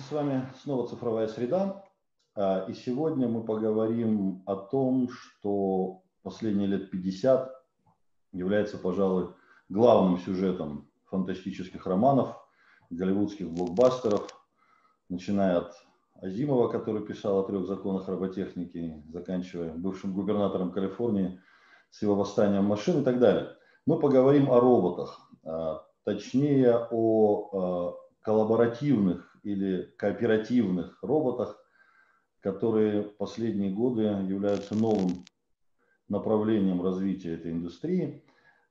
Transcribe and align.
с 0.00 0.12
вами 0.12 0.46
снова 0.62 0.88
цифровая 0.88 1.28
среда. 1.28 1.84
А, 2.34 2.64
и 2.68 2.74
сегодня 2.74 3.28
мы 3.28 3.44
поговорим 3.44 4.42
о 4.46 4.56
том, 4.56 5.08
что 5.10 6.02
последние 6.22 6.68
лет 6.68 6.90
50 6.90 7.52
является, 8.32 8.78
пожалуй, 8.78 9.34
главным 9.68 10.18
сюжетом 10.18 10.88
фантастических 11.06 11.86
романов, 11.86 12.36
голливудских 12.90 13.50
блокбастеров, 13.50 14.28
начиная 15.08 15.58
от 15.58 15.74
Азимова, 16.22 16.68
который 16.68 17.04
писал 17.04 17.40
о 17.40 17.44
трех 17.44 17.66
законах 17.66 18.08
роботехники, 18.08 19.02
заканчивая 19.08 19.72
бывшим 19.72 20.14
губернатором 20.14 20.72
Калифорнии 20.72 21.40
с 21.90 22.02
его 22.02 22.14
восстанием 22.14 22.64
машин 22.64 23.00
и 23.00 23.04
так 23.04 23.18
далее. 23.18 23.56
Мы 23.86 23.98
поговорим 23.98 24.50
о 24.50 24.60
роботах, 24.60 25.30
а, 25.44 25.84
точнее 26.04 26.86
о 26.90 27.50
а, 27.52 27.94
коллаборативных 28.22 29.29
или 29.42 29.92
кооперативных 29.96 31.02
роботах, 31.02 31.62
которые 32.40 33.02
последние 33.02 33.70
годы 33.70 34.02
являются 34.02 34.74
новым 34.74 35.24
направлением 36.08 36.82
развития 36.82 37.34
этой 37.34 37.52
индустрии. 37.52 38.24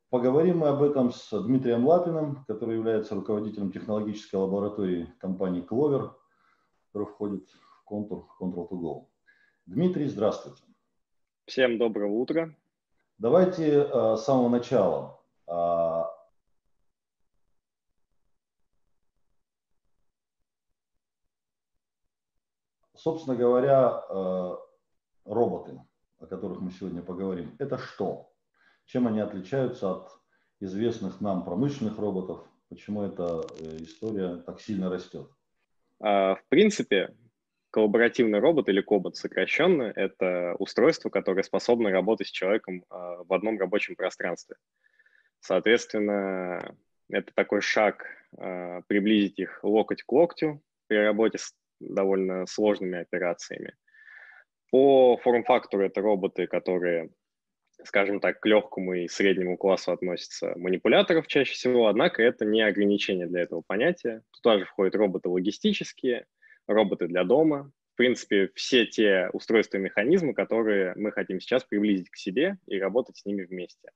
Поговорим 0.09 0.59
мы 0.59 0.69
об 0.69 0.81
этом 0.81 1.11
с 1.11 1.29
Дмитрием 1.31 1.87
Лапиным, 1.87 2.43
который 2.47 2.77
является 2.77 3.15
руководителем 3.15 3.71
технологической 3.71 4.39
лаборатории 4.39 5.07
компании 5.19 5.63
Clover, 5.63 6.11
который 6.87 7.07
входит 7.07 7.47
в 7.49 7.83
контур 7.83 8.25
Control 8.41 8.67
to 8.69 8.79
Go. 8.79 9.05
Дмитрий, 9.67 10.07
здравствуйте. 10.07 10.63
Всем 11.45 11.77
доброго 11.77 12.13
утра. 12.13 12.55
Давайте 13.19 13.81
э, 13.81 14.15
с 14.17 14.23
самого 14.23 14.49
начала. 14.49 15.19
Собственно 22.99 23.35
говоря, 23.35 24.03
э, 24.09 24.55
роботы, 25.25 25.79
о 26.19 26.25
которых 26.25 26.59
мы 26.59 26.71
сегодня 26.71 27.01
поговорим, 27.01 27.55
это 27.59 27.77
что? 27.77 28.31
Чем 28.85 29.07
они 29.07 29.19
отличаются 29.19 29.91
от 29.91 30.09
известных 30.59 31.21
нам 31.21 31.45
промышленных 31.45 31.97
роботов? 31.97 32.45
Почему 32.69 33.03
эта 33.03 33.41
э, 33.59 33.77
история 33.79 34.37
так 34.37 34.59
сильно 34.59 34.89
растет? 34.89 35.29
А, 35.99 36.35
в 36.35 36.43
принципе, 36.49 37.15
коллаборативный 37.71 38.39
робот 38.39 38.69
или 38.69 38.81
кобот 38.81 39.15
сокращенно– 39.15 39.83
это 39.95 40.55
устройство, 40.59 41.09
которое 41.09 41.43
способно 41.43 41.89
работать 41.89 42.27
с 42.27 42.31
человеком 42.31 42.83
а, 42.89 43.23
в 43.23 43.33
одном 43.33 43.59
рабочем 43.59 43.95
пространстве. 43.95 44.55
Соответственно, 45.39 46.75
это 47.09 47.31
такой 47.33 47.61
шаг 47.61 48.05
а, 48.37 48.81
приблизить 48.87 49.39
их 49.39 49.59
локоть 49.63 50.03
к 50.03 50.11
локтю 50.11 50.61
при 50.87 50.97
работе 50.97 51.37
с 51.37 51.53
довольно 51.79 52.45
сложными 52.45 52.99
операциями. 52.99 53.75
По 54.71 55.17
форм-фактору 55.17 55.83
это 55.83 56.01
роботы, 56.01 56.45
которые, 56.47 57.09
скажем 57.83 58.19
так, 58.19 58.39
к 58.39 58.45
легкому 58.45 58.93
и 58.93 59.07
среднему 59.07 59.57
классу 59.57 59.91
относятся 59.91 60.53
манипуляторов 60.57 61.27
чаще 61.27 61.53
всего, 61.53 61.87
однако 61.87 62.21
это 62.21 62.45
не 62.45 62.61
ограничение 62.61 63.27
для 63.27 63.41
этого 63.41 63.63
понятия. 63.65 64.21
Туда 64.41 64.59
же 64.59 64.65
входят 64.65 64.95
роботы 64.95 65.29
логистические, 65.29 66.25
роботы 66.67 67.07
для 67.07 67.23
дома, 67.23 67.71
в 67.93 67.95
принципе, 67.97 68.49
все 68.55 68.85
те 68.85 69.29
устройства 69.33 69.77
и 69.77 69.81
механизмы, 69.81 70.33
которые 70.33 70.93
мы 70.95 71.11
хотим 71.11 71.41
сейчас 71.41 71.63
приблизить 71.65 72.09
к 72.09 72.15
себе 72.15 72.57
и 72.67 72.79
работать 72.79 73.17
с 73.17 73.25
ними 73.25 73.43
вместе. 73.43 73.91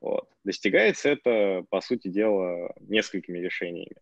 Вот. 0.00 0.28
Достигается 0.44 1.10
это, 1.10 1.64
по 1.70 1.80
сути 1.80 2.08
дела, 2.08 2.72
несколькими 2.80 3.38
решениями. 3.38 3.96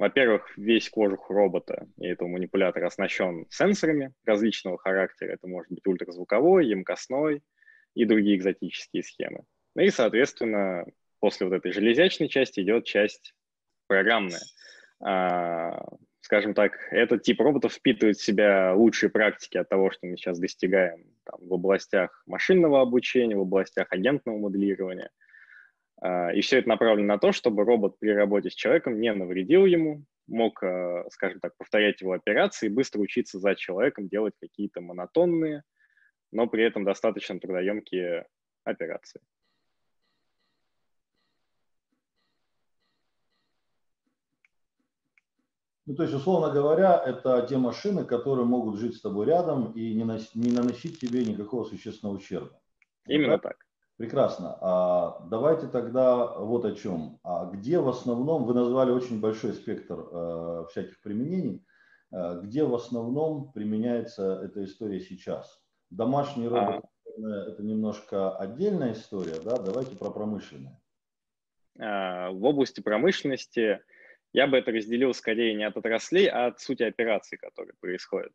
Во-первых, 0.00 0.56
весь 0.56 0.88
кожух 0.88 1.28
робота 1.28 1.86
и 1.98 2.06
этого 2.06 2.26
манипулятора 2.26 2.86
оснащен 2.86 3.44
сенсорами 3.50 4.14
различного 4.24 4.78
характера. 4.78 5.32
Это 5.32 5.46
может 5.46 5.70
быть 5.70 5.86
ультразвуковой, 5.86 6.66
емкостной 6.68 7.42
и 7.94 8.06
другие 8.06 8.38
экзотические 8.38 9.02
схемы. 9.02 9.42
Ну 9.74 9.82
и, 9.82 9.90
соответственно, 9.90 10.86
после 11.18 11.46
вот 11.46 11.54
этой 11.54 11.72
железячной 11.72 12.30
части 12.30 12.60
идет 12.60 12.86
часть 12.86 13.34
программная. 13.88 14.40
А, 15.04 15.84
скажем 16.22 16.54
так, 16.54 16.78
этот 16.92 17.22
тип 17.22 17.38
роботов 17.38 17.74
впитывает 17.74 18.16
в 18.16 18.24
себя 18.24 18.72
лучшие 18.72 19.10
практики 19.10 19.58
от 19.58 19.68
того, 19.68 19.90
что 19.90 20.06
мы 20.06 20.16
сейчас 20.16 20.38
достигаем 20.38 21.04
там, 21.24 21.46
в 21.46 21.52
областях 21.52 22.22
машинного 22.24 22.80
обучения, 22.80 23.36
в 23.36 23.42
областях 23.42 23.88
агентного 23.90 24.38
моделирования– 24.38 25.10
и 26.02 26.40
все 26.40 26.58
это 26.58 26.68
направлено 26.68 27.14
на 27.14 27.18
то, 27.18 27.32
чтобы 27.32 27.64
робот 27.64 27.98
при 27.98 28.10
работе 28.10 28.50
с 28.50 28.54
человеком 28.54 29.00
не 29.00 29.12
навредил 29.12 29.66
ему, 29.66 30.04
мог, 30.26 30.62
а, 30.62 31.04
скажем 31.10 31.40
так, 31.40 31.56
повторять 31.56 32.00
его 32.00 32.12
операции, 32.12 32.68
быстро 32.68 33.00
учиться 33.00 33.38
за 33.38 33.54
человеком, 33.54 34.08
делать 34.08 34.34
какие-то 34.40 34.80
монотонные, 34.80 35.62
но 36.32 36.46
при 36.46 36.64
этом 36.64 36.84
достаточно 36.84 37.38
трудоемкие 37.38 38.26
операции. 38.64 39.20
Ну, 45.86 45.96
то 45.96 46.04
есть, 46.04 46.14
условно 46.14 46.52
говоря, 46.52 47.02
это 47.04 47.44
те 47.48 47.56
машины, 47.56 48.04
которые 48.04 48.46
могут 48.46 48.78
жить 48.78 48.96
с 48.96 49.00
тобой 49.00 49.26
рядом 49.26 49.72
и 49.72 49.92
не 49.94 50.04
наносить 50.04 51.00
тебе 51.00 51.24
никакого 51.24 51.64
существенного 51.64 52.16
ущерба. 52.16 52.62
Именно 53.06 53.38
так. 53.38 53.56
Прекрасно. 54.00 54.56
А 54.62 55.26
давайте 55.28 55.66
тогда 55.66 56.26
вот 56.38 56.64
о 56.64 56.72
чем. 56.74 57.20
А 57.22 57.44
где 57.44 57.78
в 57.80 57.86
основном, 57.90 58.46
вы 58.46 58.54
назвали 58.54 58.92
очень 58.92 59.20
большой 59.20 59.52
спектр 59.52 59.98
э, 60.10 60.64
всяких 60.70 61.02
применений, 61.02 61.66
э, 62.10 62.40
где 62.42 62.64
в 62.64 62.74
основном 62.74 63.52
применяется 63.52 64.40
эта 64.42 64.64
история 64.64 65.00
сейчас? 65.00 65.62
Домашний 65.90 66.46
а. 66.46 66.48
робот 66.48 66.84
а... 67.22 67.50
это 67.50 67.62
немножко 67.62 68.34
отдельная 68.38 68.92
история, 68.94 69.38
да? 69.44 69.58
Давайте 69.58 69.94
про 69.96 70.08
промышленное. 70.08 70.80
А, 71.78 72.30
в 72.30 72.42
области 72.42 72.80
промышленности 72.80 73.82
я 74.32 74.46
бы 74.46 74.56
это 74.56 74.72
разделил 74.72 75.12
скорее 75.12 75.54
не 75.54 75.64
от 75.64 75.76
отраслей, 75.76 76.26
а 76.26 76.46
от 76.46 76.58
сути 76.58 76.84
операций, 76.84 77.36
которые 77.36 77.74
происходят. 77.78 78.32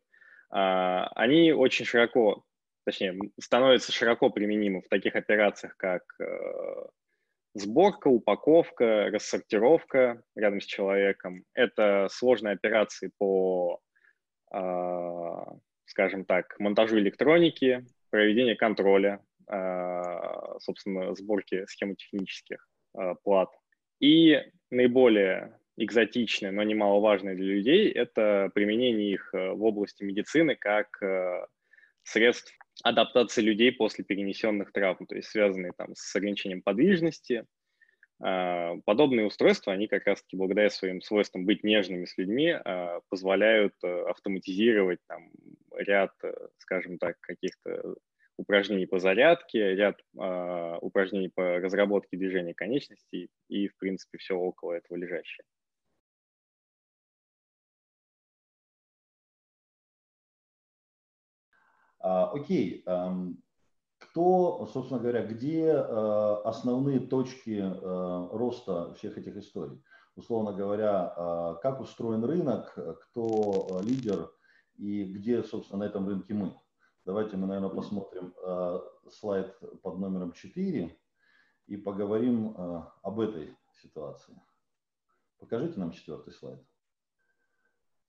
А, 0.48 1.08
они 1.16 1.50
очень 1.50 1.86
широко 1.86 2.44
точнее, 2.86 3.18
становится 3.40 3.90
широко 3.92 4.30
применимым 4.30 4.80
в 4.80 4.88
таких 4.88 5.16
операциях, 5.16 5.76
как 5.76 6.02
э, 6.20 6.86
сборка, 7.54 8.06
упаковка, 8.06 9.10
рассортировка 9.10 10.22
рядом 10.36 10.60
с 10.60 10.64
человеком. 10.64 11.44
Это 11.52 12.06
сложные 12.10 12.54
операции 12.54 13.10
по, 13.18 13.80
э, 14.54 14.58
скажем 15.86 16.24
так, 16.24 16.54
монтажу 16.60 16.98
электроники, 16.98 17.84
проведению 18.10 18.56
контроля, 18.56 19.20
э, 19.50 20.58
собственно, 20.60 21.12
сборки 21.16 21.66
схемотехнических 21.66 22.66
плат. 23.24 23.50
И 23.98 24.40
наиболее 24.70 25.58
экзотичное, 25.76 26.52
но 26.52 26.62
немаловажное 26.62 27.34
для 27.34 27.44
людей, 27.46 27.90
это 27.90 28.50
применение 28.54 29.12
их 29.12 29.30
в 29.32 29.64
области 29.64 30.04
медицины 30.04 30.54
как 30.54 30.98
средств 32.04 32.56
адаптации 32.82 33.42
людей 33.42 33.72
после 33.72 34.04
перенесенных 34.04 34.72
травм, 34.72 35.06
то 35.06 35.16
есть 35.16 35.28
связанные 35.28 35.72
там 35.76 35.94
с 35.94 36.14
ограничением 36.14 36.62
подвижности. 36.62 37.46
А, 38.18 38.76
подобные 38.84 39.26
устройства, 39.26 39.72
они 39.72 39.88
как 39.88 40.06
раз-таки 40.06 40.36
благодаря 40.36 40.70
своим 40.70 41.02
свойствам 41.02 41.44
быть 41.44 41.64
нежными 41.64 42.06
с 42.06 42.16
людьми, 42.16 42.50
а, 42.50 43.00
позволяют 43.08 43.74
э, 43.82 44.04
автоматизировать 44.08 45.00
там 45.06 45.30
ряд, 45.76 46.12
э, 46.22 46.32
скажем 46.58 46.98
так, 46.98 47.20
каких-то 47.20 47.96
упражнений 48.38 48.86
по 48.86 48.98
зарядке, 48.98 49.74
ряд 49.74 50.00
э, 50.18 50.78
упражнений 50.80 51.28
по 51.28 51.58
разработке 51.58 52.16
движения 52.16 52.54
конечностей 52.54 53.28
и, 53.48 53.68
в 53.68 53.76
принципе, 53.76 54.18
все 54.18 54.34
около 54.34 54.72
этого 54.72 54.96
лежащее. 54.96 55.44
Окей, 62.32 62.84
кто, 63.98 64.68
собственно 64.72 65.00
говоря, 65.00 65.24
где 65.26 65.72
а, 65.72 66.42
основные 66.44 67.00
точки 67.00 67.60
а, 67.62 68.28
роста 68.32 68.94
всех 68.94 69.18
этих 69.18 69.36
историй? 69.36 69.82
Условно 70.14 70.54
говоря, 70.54 71.58
как 71.60 71.78
устроен 71.82 72.24
рынок, 72.24 72.72
кто 73.02 73.82
лидер 73.82 74.32
и 74.78 75.04
где, 75.04 75.42
собственно, 75.42 75.80
на 75.80 75.84
этом 75.84 76.08
рынке 76.08 76.32
мы? 76.32 76.58
Давайте 77.04 77.36
мы, 77.36 77.46
наверное, 77.46 77.68
посмотрим 77.68 78.32
слайд 79.10 79.54
под 79.82 79.98
номером 79.98 80.32
4 80.32 80.98
и 81.66 81.76
поговорим 81.76 82.56
об 83.02 83.20
этой 83.20 83.54
ситуации. 83.82 84.40
Покажите 85.38 85.78
нам 85.78 85.90
четвертый 85.90 86.32
слайд. 86.32 86.64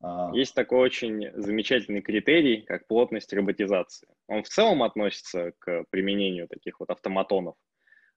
А, 0.02 0.32
Есть 0.34 0.56
такой 0.56 0.80
очень 0.80 1.32
замечательный 1.34 2.02
критерий, 2.02 2.62
как 2.62 2.88
плотность 2.88 3.34
роботизации. 3.34 4.08
Он 4.28 4.44
в 4.44 4.50
целом 4.50 4.84
относится 4.84 5.54
к 5.60 5.86
применению 5.90 6.48
таких 6.48 6.80
вот 6.80 6.90
автоматонов 6.90 7.56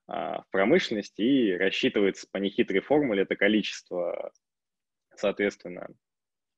а, 0.07 0.41
в 0.43 0.49
промышленности 0.51 1.21
и 1.21 1.57
рассчитывается 1.57 2.27
по 2.31 2.37
нехитрой 2.37 2.81
формуле 2.81 3.23
это 3.23 3.35
количество 3.35 4.31
соответственно, 5.15 5.87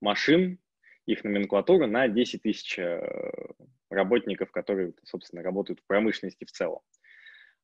машин, 0.02 0.60
их 1.06 1.24
номенклатуру 1.24 1.86
на 1.86 2.08
10 2.08 2.42
тысяч 2.42 2.80
э, 2.80 3.02
работников, 3.90 4.52
которые, 4.52 4.94
собственно, 5.04 5.44
работают 5.44 5.82
в 5.82 5.86
промышленности 5.86 6.46
в 6.46 6.52
целом. 6.52 6.80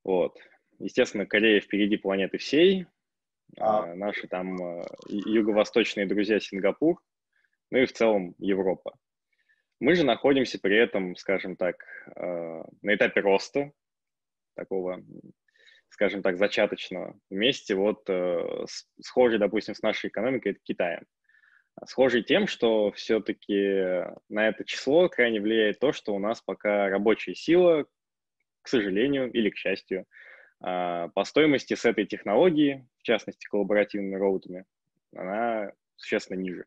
Вот. 0.03 0.37
Естественно, 0.77 1.25
Корея 1.25 1.61
впереди 1.61 1.97
планеты 1.97 2.37
всей. 2.37 2.85
А. 3.57 3.95
Наши 3.95 4.27
там 4.27 4.61
э, 4.61 4.85
юго-восточные 5.07 6.05
друзья 6.05 6.39
Сингапур, 6.39 7.01
ну 7.71 7.79
и 7.79 7.85
в 7.85 7.93
целом 7.93 8.35
Европа. 8.39 8.95
Мы 9.79 9.95
же 9.95 10.03
находимся 10.03 10.59
при 10.59 10.77
этом, 10.77 11.15
скажем 11.15 11.55
так, 11.55 11.77
э, 12.15 12.63
на 12.81 12.95
этапе 12.95 13.21
роста, 13.21 13.71
такого, 14.55 15.01
скажем 15.89 16.21
так, 16.21 16.37
зачаточного. 16.37 17.17
Вместе 17.29 17.75
вот 17.75 18.09
схожий, 18.99 19.39
допустим, 19.39 19.73
с 19.73 19.81
нашей 19.81 20.09
экономикой, 20.09 20.49
это 20.49 20.59
Китаем 20.63 21.05
схожий 21.85 22.23
тем, 22.23 22.47
что 22.47 22.91
все-таки 22.91 24.03
на 24.29 24.47
это 24.47 24.65
число 24.65 25.09
крайне 25.09 25.39
влияет 25.39 25.79
то, 25.79 25.91
что 25.91 26.13
у 26.13 26.19
нас 26.19 26.41
пока 26.41 26.89
рабочая 26.89 27.35
сила, 27.35 27.85
к 28.61 28.67
сожалению 28.67 29.31
или 29.31 29.49
к 29.49 29.57
счастью, 29.57 30.05
а, 30.61 31.07
по 31.09 31.23
стоимости 31.23 31.73
с 31.73 31.85
этой 31.85 32.05
технологии, 32.05 32.87
в 32.97 33.03
частности 33.03 33.47
коллаборативными 33.47 34.15
роутами, 34.15 34.65
она 35.15 35.71
существенно 35.95 36.39
ниже. 36.39 36.65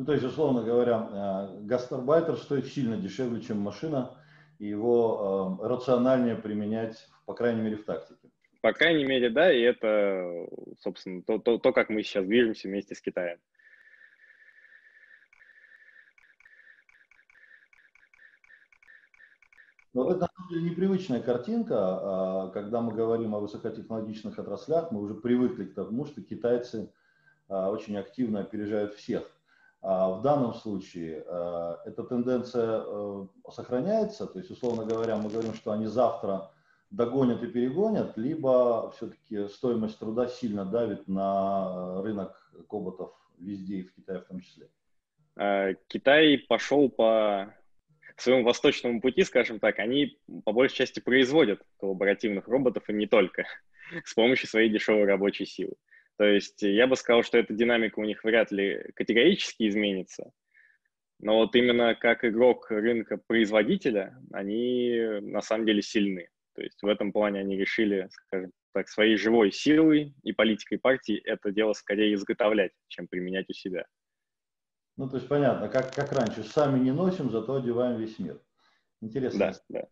Ну, 0.00 0.06
то 0.06 0.14
есть, 0.14 0.24
условно 0.24 0.62
говоря, 0.62 0.96
а, 0.96 1.60
гастарбайтер 1.60 2.38
стоит 2.38 2.64
сильно 2.68 2.96
дешевле, 2.96 3.42
чем 3.42 3.58
машина, 3.58 4.16
и 4.58 4.66
его 4.66 5.58
э, 5.60 5.68
рациональнее 5.68 6.36
применять, 6.36 7.06
по 7.26 7.34
крайней 7.34 7.60
мере, 7.60 7.76
в 7.76 7.84
тактике. 7.84 8.30
По 8.62 8.72
крайней 8.72 9.04
мере, 9.04 9.28
да, 9.28 9.52
и 9.52 9.60
это, 9.60 10.48
собственно, 10.78 11.22
то, 11.22 11.36
то, 11.36 11.58
то 11.58 11.74
как 11.74 11.90
мы 11.90 12.02
сейчас 12.02 12.24
движемся 12.24 12.68
вместе 12.68 12.94
с 12.94 13.02
Китаем. 13.02 13.38
Но 19.92 20.10
это 20.10 20.20
на 20.20 20.28
самом 20.28 20.48
деле 20.48 20.70
непривычная 20.70 21.20
картинка. 21.20 21.76
А, 21.76 22.48
когда 22.54 22.80
мы 22.80 22.94
говорим 22.94 23.34
о 23.34 23.40
высокотехнологичных 23.40 24.38
отраслях, 24.38 24.92
мы 24.92 25.02
уже 25.02 25.12
привыкли 25.14 25.66
к 25.66 25.74
тому, 25.74 26.06
что 26.06 26.22
китайцы 26.22 26.90
а, 27.48 27.70
очень 27.70 27.98
активно 27.98 28.40
опережают 28.40 28.94
всех. 28.94 29.30
А 29.82 30.10
в 30.10 30.22
данном 30.22 30.54
случае 30.54 31.20
эта 31.86 32.04
тенденция 32.04 32.82
э, 32.84 33.26
сохраняется, 33.50 34.26
то 34.26 34.38
есть, 34.38 34.50
условно 34.50 34.84
говоря, 34.84 35.16
мы 35.16 35.30
говорим, 35.30 35.54
что 35.54 35.72
они 35.72 35.86
завтра 35.86 36.50
догонят 36.90 37.42
и 37.42 37.46
перегонят, 37.46 38.16
либо 38.18 38.90
все-таки 38.96 39.48
стоимость 39.48 39.98
труда 39.98 40.26
сильно 40.26 40.66
давит 40.66 41.08
на 41.08 42.02
рынок 42.02 42.52
коботов 42.68 43.12
везде 43.38 43.76
и 43.76 43.82
в 43.84 43.94
Китае 43.94 44.20
в 44.20 44.24
том 44.24 44.40
числе. 44.40 44.68
Китай 45.88 46.38
пошел 46.38 46.90
по 46.90 47.54
своему 48.16 48.44
восточному 48.44 49.00
пути, 49.00 49.24
скажем 49.24 49.58
так, 49.60 49.78
они 49.78 50.18
по 50.44 50.52
большей 50.52 50.76
части 50.76 51.00
производят 51.00 51.62
коллаборативных 51.78 52.48
роботов 52.48 52.84
и 52.88 52.92
не 52.92 53.06
только 53.06 53.46
с 54.04 54.14
помощью 54.14 54.48
своей 54.48 54.68
дешевой 54.68 55.04
рабочей 55.04 55.46
силы. 55.46 55.74
То 56.20 56.26
есть 56.26 56.60
я 56.60 56.86
бы 56.86 56.96
сказал, 56.96 57.22
что 57.22 57.38
эта 57.38 57.54
динамика 57.54 57.98
у 57.98 58.04
них 58.04 58.24
вряд 58.24 58.52
ли 58.52 58.92
категорически 58.94 59.66
изменится, 59.66 60.32
но 61.18 61.36
вот 61.36 61.56
именно 61.56 61.94
как 61.94 62.26
игрок 62.26 62.70
рынка 62.70 63.16
производителя 63.16 64.20
они 64.30 65.00
на 65.22 65.40
самом 65.40 65.64
деле 65.64 65.80
сильны. 65.80 66.28
То 66.54 66.60
есть 66.60 66.82
в 66.82 66.86
этом 66.86 67.10
плане 67.10 67.40
они 67.40 67.56
решили, 67.56 68.06
скажем 68.10 68.52
так, 68.74 68.90
своей 68.90 69.16
живой 69.16 69.50
силой 69.50 70.14
и 70.22 70.34
политикой 70.34 70.76
партии 70.76 71.18
это 71.24 71.52
дело 71.52 71.72
скорее 71.72 72.12
изготовлять, 72.12 72.72
чем 72.88 73.08
применять 73.08 73.48
у 73.48 73.54
себя. 73.54 73.86
Ну, 74.98 75.08
то 75.08 75.16
есть 75.16 75.26
понятно, 75.26 75.70
как, 75.70 75.94
как 75.94 76.12
раньше, 76.12 76.42
сами 76.42 76.78
не 76.80 76.92
носим, 76.92 77.30
зато 77.30 77.54
одеваем 77.54 77.98
весь 77.98 78.18
мир. 78.18 78.38
Интересно. 79.00 79.38
Да, 79.38 79.54
да. 79.70 79.88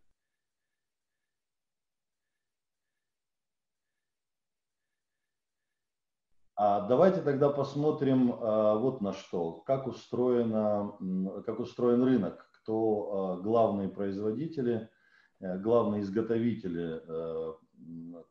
Давайте 6.59 7.21
тогда 7.21 7.51
посмотрим 7.51 8.35
а, 8.41 8.77
вот 8.77 9.01
на 9.01 9.13
что. 9.13 9.63
Как, 9.67 9.87
устроено, 9.87 10.97
как 11.47 11.61
устроен 11.61 12.03
рынок, 12.03 12.51
кто 12.53 13.37
а, 13.39 13.43
главные 13.43 13.89
производители, 13.89 14.89
а, 15.41 15.57
главные 15.57 16.03
изготовители 16.03 17.01
а, 17.07 17.55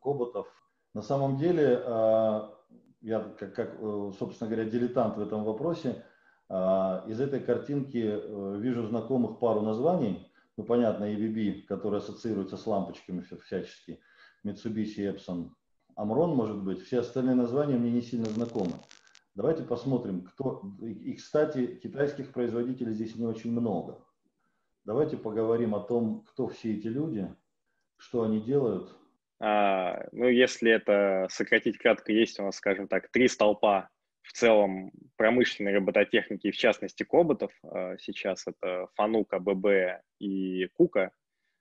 коботов. 0.00 0.46
На 0.94 1.02
самом 1.02 1.38
деле, 1.38 1.82
а, 1.84 2.54
я 3.00 3.20
как, 3.20 3.54
как, 3.54 3.76
э, 3.80 4.12
собственно 4.18 4.50
говоря, 4.50 4.68
дилетант 4.68 5.16
в 5.16 5.20
этом 5.20 5.44
вопросе, 5.44 6.04
а, 6.48 7.04
из 7.06 7.20
этой 7.20 7.40
картинки 7.40 8.02
э, 8.02 8.56
вижу 8.58 8.86
знакомых 8.86 9.38
пару 9.38 9.60
названий. 9.60 10.32
Ну, 10.56 10.64
понятно, 10.64 11.04
EBB, 11.04 11.62
который 11.66 11.98
ассоциируется 11.98 12.56
с 12.56 12.66
лампочками 12.66 13.24
всячески. 13.44 14.00
Mitsubishi, 14.44 15.14
Epson, 15.14 15.50
Amron, 15.98 16.34
может 16.34 16.62
быть. 16.62 16.80
Все 16.82 17.00
остальные 17.00 17.34
названия 17.34 17.76
мне 17.76 17.90
не 17.90 18.02
сильно 18.02 18.26
знакомы. 18.26 18.74
Давайте 19.34 19.64
посмотрим, 19.64 20.22
кто... 20.22 20.62
И, 20.80 21.14
кстати, 21.14 21.78
китайских 21.82 22.32
производителей 22.32 22.92
здесь 22.92 23.16
не 23.16 23.26
очень 23.26 23.52
много. 23.52 24.04
Давайте 24.84 25.16
поговорим 25.16 25.74
о 25.74 25.80
том, 25.80 26.22
кто 26.22 26.48
все 26.48 26.74
эти 26.74 26.86
люди, 26.86 27.28
что 27.98 28.22
они 28.22 28.40
делают. 28.40 28.96
А, 29.40 30.06
ну, 30.12 30.28
если 30.28 30.70
это 30.70 31.26
сократить 31.30 31.78
кратко, 31.78 32.12
есть 32.12 32.38
у 32.40 32.44
нас, 32.44 32.56
скажем 32.56 32.88
так, 32.88 33.10
три 33.10 33.28
столпа 33.28 33.90
в 34.22 34.32
целом 34.32 34.92
промышленной 35.16 35.74
робототехники, 35.74 36.50
в 36.50 36.56
частности 36.56 37.02
коботов, 37.02 37.52
а, 37.62 37.96
сейчас 37.98 38.46
это 38.46 38.88
Фанука, 38.94 39.38
ББ 39.40 40.02
и 40.18 40.66
Кука, 40.74 41.12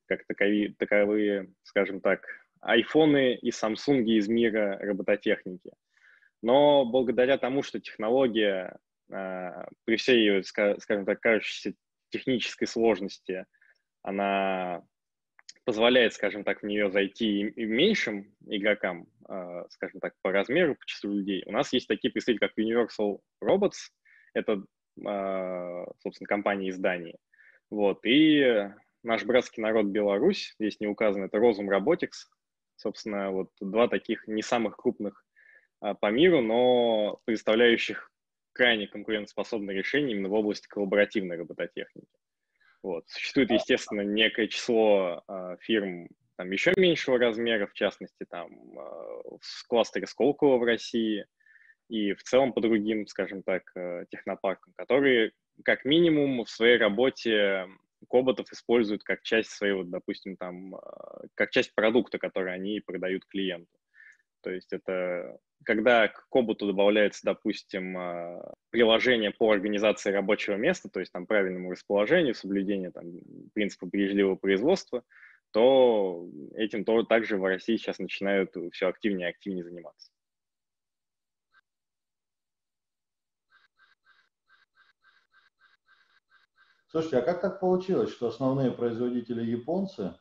как 0.05 0.25
таковые, 0.25 0.73
таковые, 0.77 1.53
скажем 1.63 2.01
так, 2.01 2.21
айфоны 2.61 3.35
и 3.35 3.51
самсунги 3.51 4.17
из 4.17 4.27
мира 4.27 4.77
робототехники. 4.79 5.71
Но 6.41 6.85
благодаря 6.85 7.37
тому, 7.37 7.63
что 7.63 7.79
технология 7.79 8.77
а, 9.11 9.67
при 9.85 9.97
всей 9.97 10.19
ее, 10.19 10.43
скажем 10.43 11.05
так, 11.05 11.19
кажущейся 11.19 11.73
технической 12.09 12.67
сложности, 12.67 13.45
она 14.01 14.83
позволяет, 15.65 16.13
скажем 16.13 16.43
так, 16.43 16.61
в 16.61 16.65
нее 16.65 16.89
зайти 16.89 17.41
и 17.41 17.65
меньшим 17.65 18.33
игрокам, 18.45 19.07
а, 19.27 19.67
скажем 19.69 19.99
так, 19.99 20.13
по 20.21 20.31
размеру, 20.31 20.75
по 20.75 20.85
числу 20.85 21.13
людей. 21.13 21.43
У 21.45 21.51
нас 21.51 21.73
есть 21.73 21.87
такие 21.87 22.11
представители, 22.11 22.47
как 22.47 22.57
Universal 22.57 23.19
Robots, 23.43 23.91
это, 24.33 24.63
а, 25.05 25.85
собственно, 26.01 26.27
компания 26.27 26.69
из 26.69 26.77
Дании. 26.77 27.17
Вот, 27.69 28.05
и 28.05 28.69
наш 29.03 29.25
братский 29.25 29.61
народ 29.61 29.87
Беларусь, 29.87 30.55
здесь 30.57 30.79
не 30.79 30.87
указано, 30.87 31.25
это 31.25 31.37
Rozum 31.37 31.67
Robotics, 31.67 32.27
собственно, 32.77 33.31
вот 33.31 33.49
два 33.59 33.87
таких 33.87 34.27
не 34.27 34.41
самых 34.41 34.77
крупных 34.77 35.25
а, 35.81 35.93
по 35.93 36.09
миру, 36.09 36.41
но 36.41 37.19
представляющих 37.25 38.11
крайне 38.53 38.87
конкурентоспособные 38.87 39.77
решения 39.77 40.13
именно 40.13 40.29
в 40.29 40.33
области 40.33 40.67
коллаборативной 40.67 41.37
робототехники. 41.37 42.07
Вот. 42.81 43.07
Существует, 43.09 43.51
естественно, 43.51 44.01
некое 44.01 44.47
число 44.47 45.23
э, 45.27 45.57
фирм 45.59 46.07
там 46.37 46.51
еще 46.51 46.71
меньшего 46.77 47.17
размера, 47.17 47.65
в 47.65 47.73
частности, 47.73 48.25
там 48.29 48.51
э, 48.51 49.21
в 49.41 49.67
кластере 49.67 50.05
Сколково 50.05 50.57
в 50.57 50.63
России 50.63 51.25
и 51.89 52.13
в 52.13 52.21
целом 52.23 52.53
по 52.53 52.61
другим, 52.61 53.07
скажем 53.07 53.41
так, 53.41 53.63
э, 53.75 54.05
технопаркам, 54.09 54.73
которые 54.75 55.31
как 55.65 55.83
минимум 55.83 56.43
в 56.45 56.49
своей 56.49 56.77
работе 56.77 57.65
коботов 58.09 58.51
используют 58.51 59.03
как 59.03 59.21
часть 59.23 59.51
своего, 59.51 59.83
допустим, 59.83 60.37
там, 60.37 60.75
э, 60.75 60.79
как 61.35 61.51
часть 61.51 61.73
продукта, 61.73 62.19
который 62.19 62.53
они 62.53 62.79
продают 62.79 63.25
клиенту. 63.25 63.77
То 64.41 64.51
есть 64.51 64.71
это 64.71 65.39
когда 65.65 66.07
к 66.07 66.27
коботу 66.29 66.67
добавляется, 66.67 67.21
допустим, 67.25 67.97
а, 67.97 68.53
приложение 68.69 69.31
по 69.31 69.51
организации 69.51 70.11
рабочего 70.11 70.55
места, 70.55 70.89
то 70.89 70.99
есть 70.99 71.11
там 71.11 71.25
правильному 71.25 71.71
расположению, 71.71 72.35
соблюдению 72.35 72.91
там, 72.91 73.05
принципа 73.53 73.85
бережливого 73.85 74.35
производства, 74.35 75.03
то 75.51 76.29
этим 76.55 76.85
то, 76.85 77.03
также 77.03 77.37
в 77.37 77.43
России 77.43 77.77
сейчас 77.77 77.99
начинают 77.99 78.55
все 78.71 78.87
активнее 78.87 79.27
и 79.27 79.31
активнее 79.31 79.63
заниматься. 79.63 80.11
Слушайте, 86.97 87.17
а 87.17 87.21
как 87.21 87.41
так 87.41 87.59
получилось, 87.59 88.11
что 88.11 88.25
основные 88.25 88.71
производители 88.71 89.45
японцы, 89.45 90.15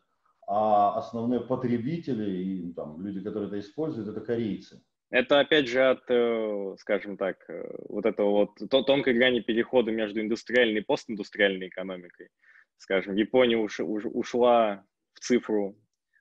а 0.46 0.98
основные 0.98 1.40
потребители 1.40 2.30
и 2.30 2.72
там, 2.74 3.00
люди, 3.00 3.22
которые 3.22 3.48
это 3.48 3.58
используют, 3.60 4.10
это 4.10 4.20
корейцы? 4.20 4.82
Это 5.08 5.40
опять 5.40 5.68
же 5.68 5.82
от, 5.82 6.02
э, 6.10 6.74
скажем 6.78 7.16
так, 7.16 7.38
э, 7.48 7.62
вот 7.88 8.04
этого 8.04 8.30
вот 8.30 8.58
тонкой 8.68 9.14
грани 9.14 9.40
перехода 9.40 9.90
между 9.90 10.20
индустриальной 10.20 10.80
и 10.82 10.84
постиндустриальной 10.84 11.68
экономикой. 11.68 12.28
Скажем, 12.76 13.14
Япония 13.14 13.56
уш, 13.56 13.80
уш, 13.80 14.04
ушла 14.04 14.84
в 15.14 15.20
цифру 15.20 15.78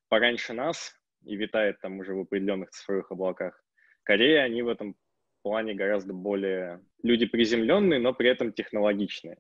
пораньше 0.08 0.54
нас 0.54 0.96
и 1.26 1.36
витает 1.36 1.82
там 1.82 2.00
уже 2.00 2.14
в 2.14 2.22
определенных 2.22 2.70
цифровых 2.70 3.12
облаках. 3.12 3.62
Корея, 4.04 4.44
они 4.44 4.62
в 4.62 4.70
этом 4.70 4.96
плане 5.42 5.74
гораздо 5.74 6.14
более 6.14 6.80
люди 7.04 7.26
приземленные, 7.26 8.00
но 8.00 8.14
при 8.14 8.30
этом 8.30 8.54
технологичные. 8.54 9.38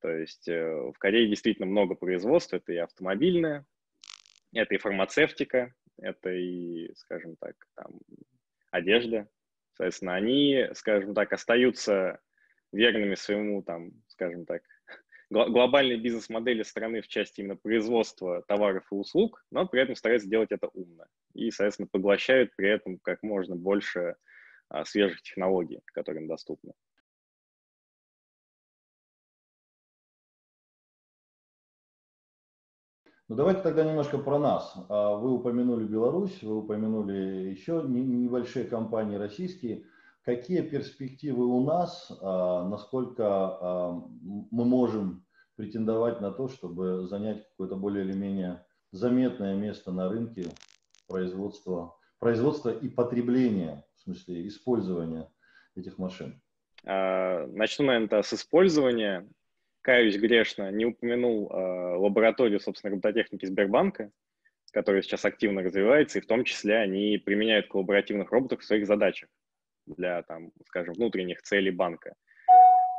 То 0.00 0.10
есть 0.10 0.48
э, 0.48 0.70
в 0.72 0.98
Корее 0.98 1.28
действительно 1.28 1.66
много 1.66 1.94
производств, 1.94 2.54
это 2.54 2.72
и 2.72 2.76
автомобильное, 2.76 3.66
это 4.52 4.74
и 4.74 4.78
фармацевтика, 4.78 5.74
это 5.98 6.30
и, 6.30 6.92
скажем 6.94 7.36
так, 7.36 7.56
там, 7.74 8.00
одежда. 8.70 9.28
Соответственно, 9.74 10.14
они, 10.14 10.68
скажем 10.74 11.14
так, 11.14 11.32
остаются 11.32 12.20
верными 12.72 13.14
своему, 13.14 13.62
там, 13.62 13.92
скажем 14.08 14.46
так, 14.46 14.62
глобальной 15.30 15.96
бизнес-модели 15.96 16.62
страны 16.62 17.00
в 17.00 17.08
части 17.08 17.40
именно 17.40 17.56
производства 17.56 18.42
товаров 18.42 18.86
и 18.90 18.94
услуг, 18.94 19.44
но 19.50 19.66
при 19.66 19.82
этом 19.82 19.96
стараются 19.96 20.28
делать 20.28 20.52
это 20.52 20.68
умно. 20.68 21.06
И, 21.34 21.50
соответственно, 21.50 21.88
поглощают 21.90 22.54
при 22.56 22.68
этом 22.68 22.98
как 22.98 23.22
можно 23.22 23.56
больше 23.56 24.16
а, 24.68 24.84
свежих 24.84 25.22
технологий, 25.22 25.80
которые 25.86 26.22
им 26.22 26.28
доступны. 26.28 26.72
Ну 33.28 33.36
давайте 33.36 33.60
тогда 33.60 33.84
немножко 33.84 34.16
про 34.16 34.38
нас. 34.38 34.74
А, 34.88 35.14
вы 35.14 35.34
упомянули 35.34 35.84
Беларусь, 35.84 36.42
вы 36.42 36.60
упомянули 36.60 37.50
еще 37.50 37.82
небольшие 37.86 38.64
компании 38.64 39.16
российские. 39.16 39.84
Какие 40.24 40.62
перспективы 40.62 41.44
у 41.44 41.62
нас, 41.62 42.10
а, 42.22 42.66
насколько 42.66 43.24
а, 43.26 44.02
мы 44.22 44.64
можем 44.64 45.26
претендовать 45.56 46.22
на 46.22 46.30
то, 46.30 46.48
чтобы 46.48 47.06
занять 47.06 47.46
какое-то 47.50 47.76
более 47.76 48.06
или 48.06 48.16
менее 48.16 48.64
заметное 48.92 49.54
место 49.54 49.92
на 49.92 50.08
рынке 50.08 50.46
производства, 51.06 51.96
производства 52.18 52.70
и 52.70 52.88
потребления, 52.88 53.84
в 53.96 54.00
смысле 54.04 54.48
использования 54.48 55.30
этих 55.76 55.98
машин? 55.98 56.40
Начну, 56.84 57.86
наверное, 57.86 58.22
с 58.22 58.32
использования 58.32 59.28
каюсь 59.88 60.18
грешно, 60.18 60.70
не 60.70 60.84
упомянул 60.84 61.50
э, 61.50 61.96
лабораторию, 61.96 62.60
собственно, 62.60 62.90
робототехники 62.90 63.46
Сбербанка, 63.46 64.10
которая 64.70 65.00
сейчас 65.00 65.24
активно 65.24 65.62
развивается, 65.62 66.18
и 66.18 66.20
в 66.20 66.26
том 66.26 66.44
числе 66.44 66.76
они 66.76 67.16
применяют 67.16 67.68
коллаборативных 67.68 68.30
роботов 68.30 68.60
в 68.60 68.64
своих 68.66 68.86
задачах 68.86 69.30
для, 69.86 70.22
там, 70.24 70.52
скажем, 70.66 70.92
внутренних 70.92 71.40
целей 71.40 71.70
банка, 71.70 72.12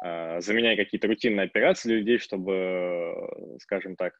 э, 0.03 0.41
заменяя 0.41 0.75
какие-то 0.75 1.05
рутинные 1.05 1.43
операции 1.43 1.91
людей, 1.91 2.17
чтобы, 2.17 3.58
скажем 3.62 3.96
так, 3.96 4.19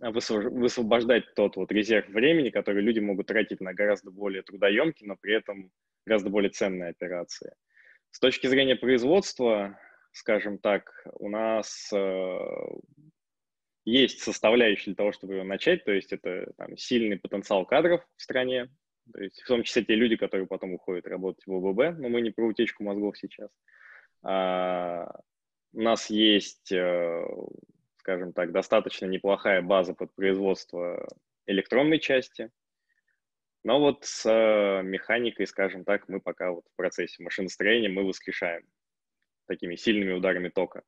высвобождать 0.00 1.34
тот 1.34 1.56
вот 1.56 1.70
резерв 1.70 2.08
времени, 2.08 2.48
который 2.48 2.82
люди 2.82 3.00
могут 3.00 3.26
тратить 3.26 3.60
на 3.60 3.74
гораздо 3.74 4.10
более 4.10 4.42
трудоемкие, 4.42 5.06
но 5.06 5.16
при 5.20 5.34
этом 5.34 5.70
гораздо 6.06 6.30
более 6.30 6.48
ценные 6.48 6.88
операции. 6.88 7.52
С 8.10 8.20
точки 8.20 8.46
зрения 8.46 8.74
производства, 8.74 9.78
скажем 10.14 10.58
так, 10.58 11.06
у 11.14 11.28
нас 11.28 11.90
э, 11.92 12.38
есть 13.84 14.20
составляющие 14.20 14.86
для 14.86 14.94
того, 14.94 15.12
чтобы 15.12 15.34
его 15.34 15.44
начать, 15.44 15.84
то 15.84 15.92
есть 15.92 16.12
это 16.12 16.52
там, 16.56 16.76
сильный 16.76 17.18
потенциал 17.18 17.66
кадров 17.66 18.00
в 18.16 18.22
стране, 18.22 18.70
то 19.12 19.20
есть 19.20 19.42
в 19.42 19.46
том 19.46 19.64
числе 19.64 19.84
те 19.84 19.96
люди, 19.96 20.16
которые 20.16 20.46
потом 20.46 20.72
уходят 20.72 21.08
работать 21.08 21.44
в 21.46 21.52
ОББ, 21.52 21.98
но 21.98 22.08
мы 22.08 22.20
не 22.20 22.30
про 22.30 22.46
утечку 22.46 22.84
мозгов 22.84 23.18
сейчас. 23.18 23.50
А, 24.22 25.20
у 25.72 25.82
нас 25.82 26.08
есть, 26.10 26.70
э, 26.70 27.26
скажем 27.98 28.32
так, 28.32 28.52
достаточно 28.52 29.06
неплохая 29.06 29.62
база 29.62 29.94
под 29.94 30.14
производство 30.14 31.08
электронной 31.46 31.98
части, 31.98 32.52
но 33.64 33.80
вот 33.80 34.04
с 34.04 34.30
э, 34.30 34.82
механикой, 34.84 35.48
скажем 35.48 35.84
так, 35.84 36.08
мы 36.08 36.20
пока 36.20 36.52
вот 36.52 36.64
в 36.72 36.76
процессе 36.76 37.20
машиностроения 37.20 37.90
мы 37.90 38.04
воскрешаем 38.04 38.62
такими 39.46 39.76
сильными 39.76 40.12
ударами 40.12 40.48
тока 40.48 40.82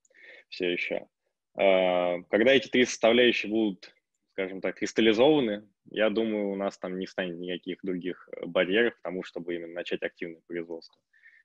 все 0.48 0.72
еще. 0.72 1.06
А, 1.54 2.20
когда 2.30 2.52
эти 2.52 2.68
три 2.68 2.84
составляющие 2.84 3.50
будут, 3.50 3.94
скажем 4.32 4.60
так, 4.60 4.76
кристаллизованы, 4.76 5.68
я 5.90 6.10
думаю, 6.10 6.50
у 6.50 6.56
нас 6.56 6.78
там 6.78 6.98
не 6.98 7.06
станет 7.06 7.38
никаких 7.38 7.78
других 7.82 8.28
э, 8.32 8.46
барьеров 8.46 8.96
к 8.96 9.02
тому, 9.02 9.22
чтобы 9.22 9.54
именно 9.54 9.72
начать 9.72 10.02
активное 10.02 10.42
производство. 10.46 11.00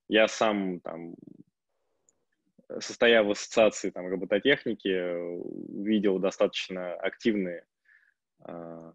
Я 0.08 0.28
сам 0.28 0.80
там, 0.82 1.16
состоя 2.80 3.24
в 3.24 3.32
ассоциации 3.32 3.92
там, 3.92 4.08
робототехники, 4.08 5.84
видел 5.84 6.20
достаточно 6.20 6.94
активные, 6.96 7.66
а, 8.44 8.94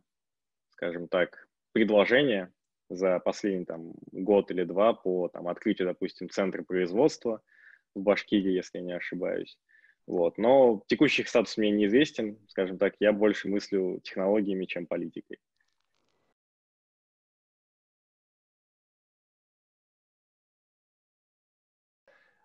скажем 0.71 1.09
так, 1.09 1.49
предложения 1.73 2.53
за 2.89 3.19
последний 3.21 3.65
там, 3.65 3.95
год 4.13 4.51
или 4.51 4.65
два 4.65 4.93
по 4.93 5.29
там, 5.29 5.49
открытию, 5.49 5.89
допустим, 5.89 6.29
центра 6.29 6.63
производства– 6.63 7.43
в 7.97 8.03
Башкирии, 8.03 8.53
если 8.53 8.79
я 8.79 8.85
не 8.85 8.93
ошибаюсь. 8.93 9.59
Вот. 10.07 10.39
Но 10.39 10.83
текущий 10.87 11.25
статус 11.25 11.57
мне 11.57 11.71
неизвестен, 11.71 12.39
скажем 12.49 12.79
так, 12.79 12.95
я 13.01 13.13
больше 13.13 13.49
мыслю 13.49 14.01
технологиями, 14.05 14.67
чем 14.67 14.87
политикой. 14.87 15.39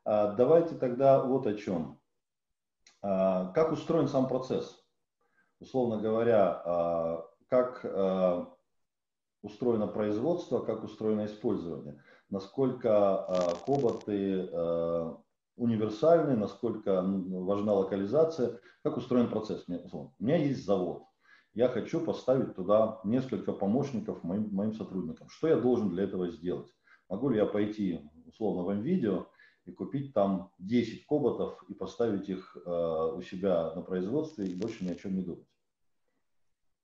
А, 0.04 0.34
давайте 0.34 0.76
тогда 0.76 1.24
вот 1.24 1.46
о 1.46 1.54
чем. 1.54 2.00
А, 3.04 3.52
как 3.52 3.72
устроен 3.72 4.08
сам 4.08 4.28
процесс? 4.28 4.84
Условно 5.60 6.02
говоря, 6.02 6.62
а, 6.66 7.28
как 7.48 7.86
устроено 9.44 9.88
производство, 9.88 10.60
как 10.60 10.84
устроено 10.84 11.26
использование, 11.26 12.02
насколько 12.30 13.58
коботы 13.66 14.48
универсальный, 15.56 16.36
насколько 16.36 17.02
важна 17.04 17.74
локализация, 17.74 18.60
как 18.84 18.98
устроен 18.98 19.30
процесс. 19.30 19.66
У 19.68 20.12
меня 20.20 20.38
есть 20.38 20.66
завод, 20.66 21.04
я 21.54 21.68
хочу 21.68 22.00
поставить 22.00 22.56
туда 22.56 23.00
несколько 23.04 23.52
помощников 23.52 24.24
моим, 24.24 24.50
моим 24.54 24.74
сотрудникам. 24.74 25.28
Что 25.30 25.50
я 25.50 25.58
должен 25.58 25.90
для 25.90 26.04
этого 26.04 26.30
сделать? 26.30 26.72
Могу 27.10 27.30
ли 27.30 27.38
я 27.38 27.46
пойти 27.46 28.00
условно 28.26 28.64
в 28.64 28.82
видео 28.82 29.28
и 29.66 29.72
купить 29.72 30.14
там 30.14 30.52
10 30.60 31.06
коботов 31.06 31.62
и 31.68 31.74
поставить 31.74 32.30
их 32.30 32.56
э, 32.66 32.70
у 32.70 33.22
себя 33.22 33.74
на 33.76 33.82
производстве 33.82 34.46
и 34.46 34.56
больше 34.56 34.86
ни 34.86 34.92
о 34.92 34.96
чем 34.96 35.16
не 35.16 35.24
думать? 35.24 35.46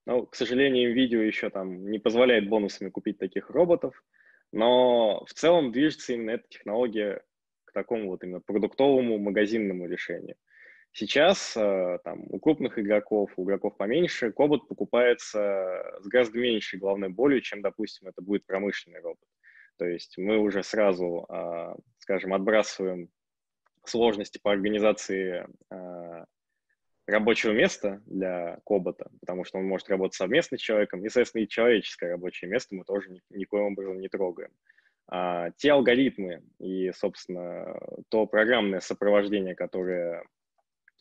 Ну, 0.06 0.26
к 0.26 0.36
сожалению, 0.36 0.94
видео 0.94 1.22
еще 1.22 1.50
там 1.50 1.90
не 1.90 2.00
позволяет 2.00 2.50
бонусами 2.50 2.90
купить 2.90 3.20
таких 3.20 3.50
роботов, 3.50 4.04
но 4.52 5.24
в 5.26 5.34
целом 5.34 5.72
движется 5.72 6.14
именно 6.14 6.32
эта 6.32 6.48
технология 6.50 7.24
такому 7.78 8.10
вот 8.10 8.24
именно 8.24 8.40
продуктовому 8.40 9.20
магазинному 9.20 9.88
решению. 9.88 10.36
Сейчас 10.94 11.56
э, 11.56 12.00
там, 12.04 12.24
у 12.30 12.40
крупных 12.40 12.80
игроков, 12.80 13.32
у 13.38 13.44
игроков 13.44 13.78
поменьше, 13.78 14.32
кобот 14.32 14.68
покупается 14.68 15.84
с 16.02 16.08
гораздо 16.08 16.40
меньшей 16.40 16.80
головной 16.80 17.10
болью, 17.10 17.42
чем, 17.42 17.62
допустим, 17.62 18.08
это 18.08 18.22
будет 18.24 18.48
промышленный 18.48 19.00
робот. 19.02 19.28
То 19.78 19.86
есть 19.86 20.18
мы 20.18 20.40
уже 20.40 20.64
сразу, 20.64 21.28
э, 21.30 21.76
скажем, 22.00 22.34
отбрасываем 22.34 23.10
сложности 23.86 24.40
по 24.42 24.52
организации 24.52 25.46
э, 25.70 26.26
рабочего 27.06 27.52
места 27.52 28.02
для 28.08 28.60
кобота, 28.66 29.12
потому 29.20 29.44
что 29.44 29.60
он 29.60 29.66
может 29.66 29.90
работать 29.90 30.16
совместно 30.16 30.58
с 30.58 30.62
человеком, 30.62 31.06
и, 31.06 31.10
соответственно, 31.10 31.44
и 31.44 31.48
человеческое 31.48 32.10
рабочее 32.10 32.50
место 32.50 32.74
мы 32.74 32.84
тоже 32.86 33.12
ни, 33.12 33.22
никоим 33.30 33.74
образом 33.74 34.00
не 34.00 34.10
трогаем. 34.10 34.52
А, 35.10 35.52
те 35.52 35.72
алгоритмы 35.72 36.44
и, 36.60 36.92
собственно, 36.92 37.80
то 38.10 38.26
программное 38.26 38.82
сопровождение, 38.82 39.56
которое 39.56 40.24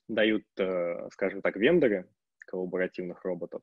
дают, 0.08 0.44
э, 0.58 1.08
скажем 1.12 1.42
так, 1.42 1.56
вендоры 1.56 2.08
коллаборативных 2.46 3.24
роботов, 3.24 3.62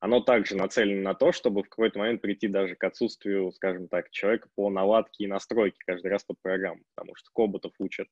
оно 0.00 0.20
также 0.20 0.56
нацелено 0.56 1.02
на 1.02 1.14
то, 1.14 1.30
чтобы 1.30 1.62
в 1.62 1.68
какой-то 1.68 2.00
момент 2.00 2.20
прийти 2.20 2.48
даже 2.48 2.74
к 2.74 2.82
отсутствию, 2.84 3.52
скажем 3.52 3.86
так, 3.88 4.10
человека 4.10 4.48
по 4.56 4.68
наладке 4.68 5.24
и 5.24 5.28
настройке 5.28 5.78
каждый 5.86 6.08
раз 6.08 6.24
под 6.24 6.40
программу, 6.42 6.82
потому 6.94 7.14
что 7.14 7.30
коботов 7.32 7.72
учат 7.78 8.08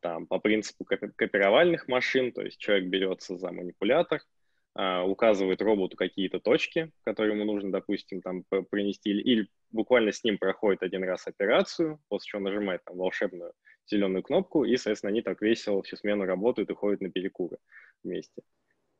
там 0.00 0.26
по 0.26 0.38
принципу 0.38 0.84
копировальных 0.84 1.86
машин, 1.86 2.32
то 2.32 2.40
есть 2.40 2.58
человек 2.58 2.88
берется 2.88 3.36
за 3.36 3.52
манипулятор, 3.52 4.22
указывает 4.74 5.60
роботу 5.62 5.96
какие-то 5.96 6.38
точки, 6.38 6.92
которые 7.02 7.34
ему 7.34 7.44
нужно, 7.44 7.72
допустим, 7.72 8.22
там 8.22 8.44
принести, 8.70 9.10
или, 9.10 9.20
или 9.22 9.48
буквально 9.70 10.12
с 10.12 10.22
ним 10.22 10.38
проходит 10.38 10.82
один 10.82 11.02
раз 11.04 11.26
операцию, 11.26 11.98
после 12.08 12.30
чего 12.30 12.42
нажимает 12.42 12.84
там 12.84 12.96
волшебную 12.96 13.52
зеленую 13.90 14.22
кнопку, 14.22 14.64
и, 14.64 14.76
соответственно, 14.76 15.10
они 15.10 15.22
так 15.22 15.42
весело 15.42 15.82
всю 15.82 15.96
смену 15.96 16.24
работают 16.24 16.70
и 16.70 16.74
ходят 16.74 17.00
на 17.00 17.10
перекуры 17.10 17.58
вместе. 18.04 18.42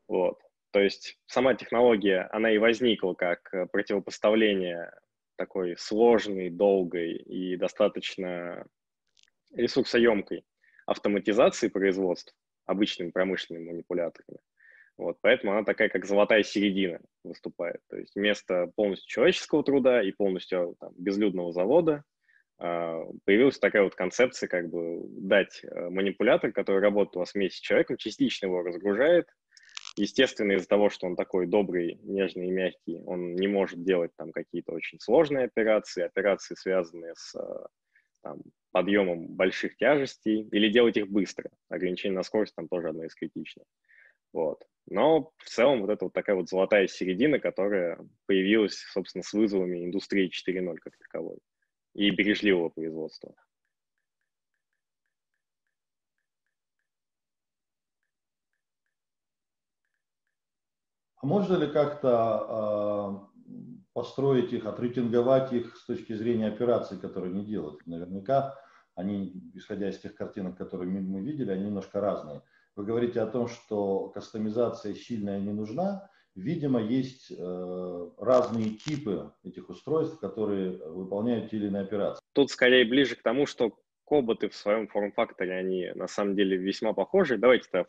Вот. 0.09 0.41
То 0.73 0.81
есть 0.81 1.19
сама 1.27 1.55
технология, 1.55 2.29
она 2.33 2.51
и 2.51 2.59
возникла 2.59 3.15
как 3.15 3.53
э, 3.53 3.67
противопоставление 3.67 4.93
такой 5.37 5.77
сложной, 5.77 6.51
долгой 6.51 7.15
и 7.15 7.57
достаточно 7.57 8.67
ресурсоемкой 9.55 10.45
автоматизации 10.87 11.69
производств 11.69 12.35
обычными 12.67 13.11
промышленными 13.11 13.71
манипуляторами. 13.71 14.39
Вот, 15.01 15.17
поэтому 15.23 15.53
она 15.53 15.65
такая, 15.65 15.89
как 15.89 16.05
золотая 16.05 16.43
середина 16.43 17.01
выступает. 17.25 17.81
То 17.89 17.97
есть 17.97 18.15
вместо 18.15 18.71
полностью 18.77 19.09
человеческого 19.09 19.65
труда 19.65 20.03
и 20.03 20.13
полностью 20.13 20.77
там, 20.79 20.93
безлюдного 20.95 21.53
завода 21.53 22.05
а, 22.59 23.01
появилась 23.25 23.59
такая 23.59 23.85
вот 23.85 23.95
концепция, 23.95 24.47
как 24.47 24.69
бы 24.69 25.01
дать 25.09 25.65
э, 25.65 25.89
манипулятор, 25.89 26.53
который 26.53 26.83
работает 26.83 27.17
у 27.17 27.21
вас 27.21 27.33
вместе 27.33 27.57
с 27.57 27.61
человеком, 27.61 27.97
частично 27.97 28.45
его 28.45 28.61
разгружает. 28.61 29.27
Естественно, 29.97 30.53
из-за 30.53 30.69
того, 30.69 30.91
что 30.91 31.07
он 31.07 31.17
такой 31.17 31.47
добрый, 31.47 31.99
нежный 32.03 32.49
и 32.49 32.53
мягкий, 32.53 33.03
он 33.07 33.37
не 33.37 33.49
может 33.49 33.83
делать 33.83 34.11
там 34.19 34.33
какие-то 34.33 34.73
очень 34.73 35.01
сложные 35.01 35.47
операции, 35.47 36.03
операции, 36.03 36.55
связанные 36.57 37.15
с 37.17 37.35
э, 37.37 37.67
там, 38.23 38.43
подъемом 38.71 39.29
больших 39.29 39.79
тяжестей, 39.79 40.47
или 40.53 40.69
делать 40.69 40.99
их 40.99 41.09
быстро. 41.09 41.51
Ограничение 41.71 42.17
на 42.17 42.23
скорость 42.23 42.55
там 42.55 42.69
тоже 42.69 42.91
одно 42.91 43.05
из 43.05 43.15
критичных. 43.15 43.65
Вот. 44.35 44.63
Но 44.87 45.33
в 45.39 45.49
целом 45.49 45.83
вот 45.83 45.91
это 45.91 46.07
вот 46.07 46.13
такая 46.13 46.37
вот 46.37 46.49
золотая 46.49 46.87
середина, 46.89 47.39
которая 47.39 47.99
появилась, 48.27 48.77
собственно, 48.93 49.23
с 49.23 49.33
вызовами 49.33 49.85
индустрии 49.85 50.31
4.0 50.31 50.77
как 50.79 50.97
таковой 50.99 51.39
и 51.95 52.11
бережливого 52.11 52.69
производства. 52.71 53.35
А 61.23 61.27
можно 61.27 61.57
ли 61.57 61.71
как-то 61.71 63.29
э, 63.47 63.55
построить 63.93 64.53
их, 64.53 64.65
отрейтинговать 64.65 65.53
их 65.53 65.77
с 65.77 65.85
точки 65.85 66.15
зрения 66.15 66.49
операций, 66.49 66.99
которые 66.99 67.33
они 67.33 67.45
делают? 67.45 67.87
Наверняка 67.87 68.59
они, 68.95 69.51
исходя 69.55 69.91
из 69.91 69.99
тех 69.99 70.15
картинок, 70.15 70.57
которые 70.57 70.91
мы, 70.91 71.21
видели, 71.21 71.51
они 71.51 71.67
немножко 71.67 72.01
разные. 72.01 72.43
Вы 72.77 72.85
говорите 72.85 73.21
о 73.21 73.27
том, 73.27 73.49
что 73.49 74.09
кастомизация 74.09 74.95
сильная 74.95 75.41
не 75.41 75.53
нужна, 75.53 76.11
Видимо, 76.37 76.81
есть 76.81 77.33
э, 77.33 78.11
разные 78.19 78.71
типы 78.71 79.33
этих 79.43 79.69
устройств, 79.69 80.21
которые 80.21 80.79
выполняют 80.89 81.51
те 81.51 81.57
или 81.57 81.67
иные 81.67 81.83
операции. 81.83 82.23
Тут 82.33 82.51
скорее 82.51 82.85
ближе 82.85 83.17
к 83.17 83.23
тому, 83.23 83.47
что 83.47 83.77
коботы 84.05 84.49
в 84.49 84.55
своем 84.55 84.87
форм-факторе, 84.87 85.53
они 85.53 85.91
на 85.95 86.07
самом 86.07 86.37
деле 86.37 86.57
весьма 86.57 86.93
похожи. 86.93 87.37
Давайте-то 87.37 87.87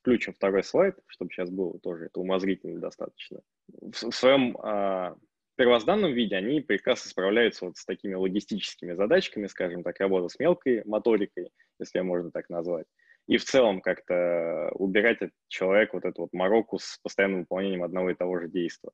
включим 0.00 0.34
второй 0.34 0.64
слайд, 0.64 0.96
чтобы 1.06 1.30
сейчас 1.30 1.50
было 1.50 1.78
тоже 1.78 2.06
это 2.06 2.20
умозрительно 2.20 2.80
достаточно. 2.80 3.40
В, 3.68 4.10
в 4.10 4.14
своем 4.14 4.56
э, 4.56 5.14
первозданном 5.56 6.12
виде 6.12 6.34
они 6.34 6.60
прекрасно 6.60 7.10
справляются 7.10 7.66
вот 7.66 7.76
с 7.76 7.84
такими 7.84 8.14
логистическими 8.14 8.94
задачками, 8.94 9.46
скажем 9.46 9.84
так, 9.84 10.00
работа 10.00 10.28
с 10.28 10.38
мелкой 10.40 10.82
моторикой, 10.84 11.50
если 11.78 12.00
можно 12.00 12.32
так 12.32 12.48
назвать 12.50 12.86
и 13.26 13.36
в 13.36 13.44
целом 13.44 13.80
как-то 13.80 14.70
убирать 14.74 15.22
от 15.22 15.30
человека 15.48 15.94
вот 15.94 16.04
эту 16.04 16.22
вот 16.22 16.32
мороку 16.32 16.78
с 16.78 16.98
постоянным 17.02 17.40
выполнением 17.40 17.82
одного 17.82 18.10
и 18.10 18.14
того 18.14 18.38
же 18.38 18.48
действия. 18.48 18.90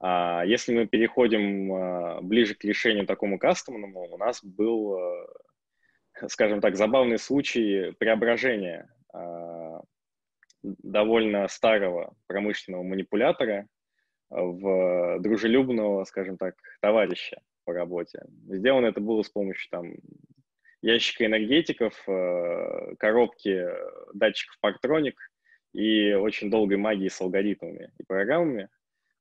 А 0.00 0.44
если 0.44 0.74
мы 0.74 0.86
переходим 0.86 1.72
а, 1.72 2.20
ближе 2.22 2.54
к 2.54 2.64
решению 2.64 3.06
такому 3.06 3.38
кастомному, 3.38 4.08
у 4.10 4.16
нас 4.16 4.42
был, 4.42 4.96
а, 4.96 5.26
скажем 6.28 6.60
так, 6.60 6.76
забавный 6.76 7.18
случай 7.18 7.92
преображения 7.98 8.90
а, 9.12 9.82
довольно 10.62 11.48
старого 11.48 12.14
промышленного 12.26 12.82
манипулятора 12.82 13.66
в 14.30 15.18
дружелюбного, 15.20 16.04
скажем 16.04 16.38
так, 16.38 16.54
товарища 16.80 17.40
по 17.64 17.72
работе. 17.72 18.22
Сделано 18.46 18.86
это 18.86 19.00
было 19.00 19.22
с 19.22 19.28
помощью 19.28 19.68
там 19.70 19.94
ящика 20.82 21.26
энергетиков, 21.26 21.94
э, 22.08 22.94
коробки 22.98 23.66
датчиков 24.14 24.56
Partronic 24.64 25.14
и 25.72 26.14
очень 26.14 26.50
долгой 26.50 26.78
магии 26.78 27.08
с 27.08 27.20
алгоритмами 27.20 27.92
и 27.98 28.02
программами. 28.02 28.68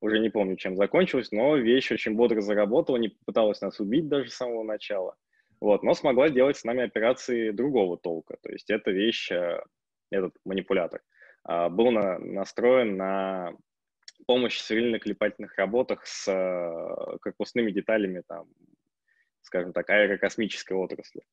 Уже 0.02 0.20
не 0.20 0.30
помню, 0.30 0.56
чем 0.56 0.78
закончилось, 0.78 1.32
но 1.32 1.58
вещь 1.58 1.92
очень 1.92 2.16
бодро 2.16 2.42
заработала, 2.42 2.98
не 2.98 3.10
попыталась 3.10 3.62
нас 3.62 3.80
убить 3.80 4.08
даже 4.08 4.30
с 4.30 4.36
самого 4.36 4.64
начала. 4.64 5.16
Вот, 5.60 5.84
но 5.84 5.94
смогла 5.94 6.30
делать 6.30 6.56
с 6.58 6.64
нами 6.64 6.84
операции 6.84 7.52
другого 7.52 7.98
толка. 7.98 8.38
То 8.42 8.50
есть 8.50 8.70
эта 8.70 8.92
вещь, 8.92 9.30
э, 9.32 9.62
этот 10.10 10.34
манипулятор, 10.46 11.02
был 11.46 11.92
на, 11.92 12.20
настроен 12.20 12.98
на 12.98 13.54
помощь 14.26 14.58
в 14.58 14.62
сверлильно-клепательных 14.62 15.56
работах 15.58 16.06
с 16.06 16.28
э, 16.28 17.18
корпусными 17.22 17.72
деталями, 17.72 18.24
там, 18.28 18.48
скажем 19.42 19.74
так, 19.74 19.90
аэрокосмической 19.90 20.78
отрасли. 20.78 21.24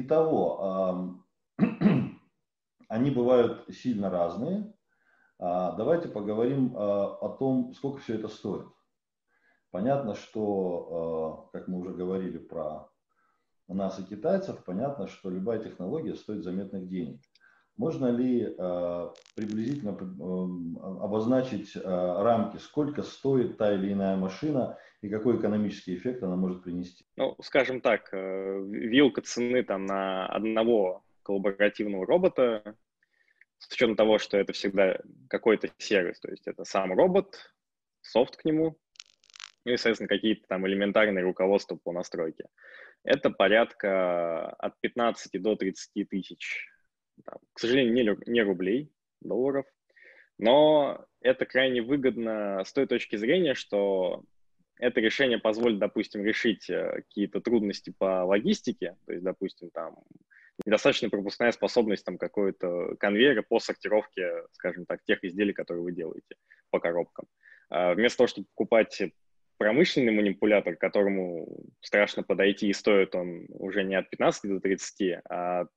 Итого, 0.00 1.24
они 2.88 3.10
бывают 3.10 3.64
сильно 3.74 4.10
разные. 4.10 4.72
А, 5.40 5.72
давайте 5.72 6.06
поговорим 6.08 6.72
а, 6.76 7.16
о 7.16 7.36
том, 7.36 7.72
сколько 7.74 7.98
все 7.98 8.14
это 8.14 8.28
стоит. 8.28 8.68
Понятно, 9.72 10.14
что, 10.14 11.48
а, 11.50 11.58
как 11.58 11.66
мы 11.66 11.80
уже 11.80 11.94
говорили 11.94 12.38
про 12.38 12.88
нас 13.66 13.98
и 13.98 14.04
китайцев, 14.04 14.64
понятно, 14.64 15.08
что 15.08 15.30
любая 15.30 15.58
технология 15.58 16.14
стоит 16.14 16.44
заметных 16.44 16.88
денег. 16.88 17.20
Можно 17.78 18.08
ли 18.08 18.44
приблизительно 19.34 19.92
обозначить 21.02 21.76
рамки, 21.76 22.58
сколько 22.58 23.02
стоит 23.02 23.56
та 23.56 23.72
или 23.72 23.92
иная 23.92 24.16
машина 24.16 24.76
и 25.00 25.08
какой 25.08 25.38
экономический 25.38 25.94
эффект 25.96 26.22
она 26.22 26.36
может 26.36 26.62
принести? 26.62 27.04
Ну, 27.16 27.36
скажем 27.40 27.80
так, 27.80 28.12
э, 28.12 28.60
вилка 28.68 29.22
цены 29.22 29.62
там 29.62 29.86
на 29.86 30.26
одного 30.26 31.04
коллаборативного 31.22 32.04
робота, 32.06 32.76
с 33.58 33.72
учетом 33.72 33.96
того, 33.96 34.18
что 34.18 34.38
это 34.38 34.52
всегда 34.52 34.98
какой-то 35.28 35.70
сервис, 35.78 36.20
то 36.20 36.30
есть 36.30 36.46
это 36.46 36.64
сам 36.64 36.92
робот, 36.92 37.52
софт 38.00 38.36
к 38.36 38.44
нему, 38.44 38.76
ну 39.64 39.72
и, 39.72 39.76
соответственно, 39.76 40.08
какие-то 40.08 40.46
там 40.48 40.66
элементарные 40.66 41.24
руководства 41.24 41.76
по 41.76 41.92
настройке. 41.92 42.46
Это 43.04 43.30
порядка 43.30 44.50
от 44.50 44.80
15 44.80 45.40
до 45.40 45.56
30 45.56 46.08
тысяч, 46.08 46.66
там, 47.24 47.38
к 47.52 47.60
сожалению, 47.60 47.94
не, 47.94 48.30
не 48.30 48.42
рублей, 48.42 48.90
долларов, 49.20 49.66
но 50.38 51.04
это 51.20 51.46
крайне 51.46 51.82
выгодно 51.82 52.62
с 52.64 52.72
той 52.72 52.86
точки 52.86 53.16
зрения, 53.16 53.54
что 53.54 54.22
это 54.78 55.00
решение 55.00 55.38
позволит, 55.38 55.78
допустим, 55.78 56.24
решить 56.24 56.70
э, 56.70 57.02
какие-то 57.02 57.40
трудности 57.40 57.92
по 57.96 58.24
логистике, 58.24 58.96
то 59.06 59.12
есть, 59.12 59.24
допустим, 59.24 59.70
там 59.70 59.96
недостаточно 60.64 61.08
пропускная 61.08 61.52
способность 61.52 62.04
там 62.04 62.18
какой-то 62.18 62.96
конвейера 62.98 63.42
по 63.42 63.60
сортировке, 63.60 64.44
скажем 64.52 64.86
так, 64.86 65.02
тех 65.04 65.22
изделий, 65.24 65.52
которые 65.52 65.82
вы 65.82 65.92
делаете 65.92 66.36
по 66.70 66.80
коробкам. 66.80 67.26
А 67.70 67.94
вместо 67.94 68.18
того, 68.18 68.28
чтобы 68.28 68.46
покупать 68.54 69.02
промышленный 69.58 70.12
манипулятор, 70.12 70.76
к 70.76 70.80
которому 70.80 71.46
страшно 71.80 72.22
подойти, 72.22 72.68
и 72.68 72.72
стоит 72.72 73.14
он 73.14 73.46
уже 73.50 73.84
не 73.84 73.96
от 73.96 74.08
15 74.10 74.50
до 74.50 74.60
30, 74.60 75.20
а 75.28 75.60
от 75.60 75.70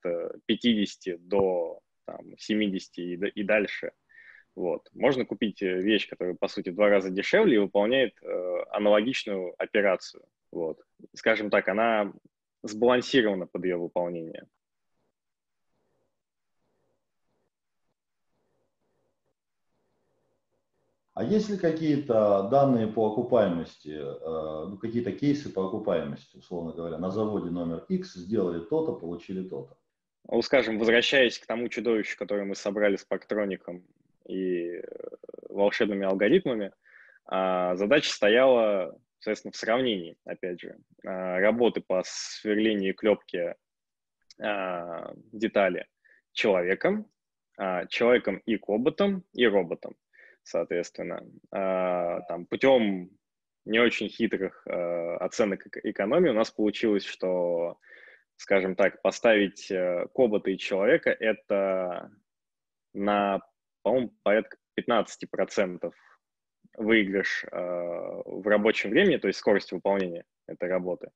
50 0.45 1.07
э, 1.07 1.17
до 1.19 1.79
там, 2.05 2.37
70 2.37 2.97
и, 2.97 3.13
и 3.13 3.43
дальше– 3.43 3.91
вот. 4.55 4.89
Можно 4.93 5.25
купить 5.25 5.61
э, 5.61 5.81
вещь, 5.81 6.09
которая, 6.09 6.35
по 6.35 6.47
сути, 6.47 6.69
в 6.69 6.75
два 6.75 6.89
раза 6.89 7.09
дешевле 7.09 7.55
и 7.55 7.59
выполняет 7.59 8.13
э, 8.21 8.63
аналогичную 8.71 9.53
операцию. 9.57 10.23
Вот. 10.51 10.79
Скажем 11.13 11.49
так, 11.49 11.67
она 11.69 12.11
сбалансирована 12.63 13.47
под 13.47 13.63
ее 13.63 13.77
выполнение. 13.77 14.45
А 21.13 21.23
есть 21.25 21.49
ли 21.49 21.57
какие-то 21.57 22.47
данные 22.49 22.87
по 22.87 23.11
окупаемости, 23.11 23.89
э, 23.89 24.67
ну, 24.69 24.77
какие-то 24.77 25.11
кейсы 25.11 25.51
по 25.51 25.67
окупаемости, 25.67 26.37
условно 26.37 26.71
говоря, 26.71 26.97
на 26.97 27.11
заводе 27.11 27.49
номер 27.49 27.83
X 27.89 28.13
сделали 28.13 28.63
то-то, 28.63 28.93
получили 28.93 29.47
то-то? 29.47 29.77
Ну, 30.29 30.41
скажем, 30.41 30.79
возвращаясь 30.79 31.37
к 31.37 31.45
тому 31.45 31.67
чудовищу, 31.67 32.17
которое 32.17 32.45
мы 32.45 32.55
собрали 32.55 32.95
с 32.95 33.03
Пактроником 33.03 33.83
и 34.25 34.77
э, 34.77 34.83
волшебными 35.49 36.05
алгоритмами, 36.05 36.71
а, 37.25 37.75
задача 37.75 38.09
стояла, 38.09 38.97
соответственно, 39.19 39.51
в 39.51 39.57
сравнении, 39.57 40.17
опять 40.25 40.61
же, 40.61 40.77
а, 41.05 41.39
работы 41.39 41.81
по 41.81 42.01
сверлению 42.05 42.91
и 42.91 42.95
клепке 42.95 43.55
а, 44.39 45.13
детали 45.31 45.87
человеком, 46.31 47.07
человеком 47.89 48.37
и 48.45 48.55
коботом, 48.55 49.23
и 49.33 49.45
роботом, 49.45 49.95
соответственно. 50.43 51.23
Там, 51.51 52.45
путем 52.45 53.09
не 53.65 53.79
очень 53.79 54.09
хитрых 54.09 54.65
оценок 54.65 55.67
экономии 55.83 56.29
у 56.29 56.33
нас 56.33 56.51
получилось, 56.51 57.05
что, 57.05 57.77
скажем 58.37 58.75
так, 58.75 59.01
поставить 59.01 59.69
э, 59.69 60.07
кобота 60.13 60.49
и 60.49 60.57
человека– 60.57 61.09
это 61.19 62.11
на 62.93 63.39
по-моему, 63.83 64.13
порядка 64.23 64.57
15% 64.79 65.91
выигрыш 66.77 67.45
э, 67.45 67.57
в 67.57 68.47
рабочем 68.47 68.91
времени, 68.91 69.17
то 69.17 69.27
есть 69.27 69.39
скорость 69.39 69.71
выполнения 69.71 70.25
этой 70.47 70.69
работы. 70.69 71.11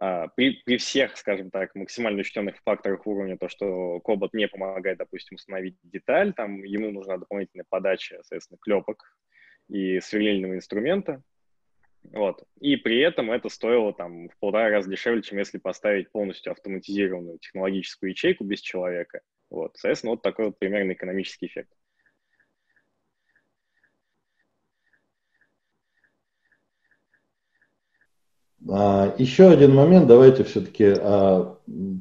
Uh, 0.00 0.28
при, 0.34 0.60
при 0.64 0.76
всех, 0.76 1.16
скажем 1.16 1.50
так, 1.50 1.72
максимально 1.76 2.20
учтенных 2.20 2.56
факторах 2.64 3.06
уровня, 3.06 3.38
то, 3.38 3.48
что 3.48 4.00
кобот 4.00 4.34
не 4.34 4.48
помогает, 4.48 4.98
допустим, 4.98 5.36
установить 5.36 5.76
деталь, 5.84 6.32
там 6.34 6.64
ему 6.64 6.90
нужна 6.90 7.16
дополнительная 7.16 7.64
подача, 7.68 8.16
соответственно, 8.16 8.58
клепок, 8.60 9.04
и 9.68 10.00
сверлильного 10.00 10.54
инструмента. 10.54 11.22
Вот. 12.12 12.42
И 12.60 12.76
при 12.76 13.00
этом 13.00 13.30
это 13.30 13.48
стоило 13.48 13.94
там 13.94 14.28
в 14.28 14.38
полтора 14.38 14.68
раза 14.68 14.90
дешевле, 14.90 15.22
чем 15.22 15.38
если 15.38 15.58
поставить 15.58 16.10
полностью 16.10 16.52
автоматизированную 16.52 17.38
технологическую 17.38 18.10
ячейку 18.10 18.44
без 18.44 18.60
человека. 18.60 19.20
Вот. 19.50 19.76
Соответственно, 19.76 20.12
вот 20.12 20.22
такой 20.22 20.46
вот 20.46 20.58
примерно 20.58 20.92
экономический 20.92 21.46
эффект. 21.46 21.70
Еще 28.66 29.48
один 29.48 29.74
момент, 29.74 30.06
давайте 30.06 30.44
все-таки 30.44 30.94
а, 30.96 31.56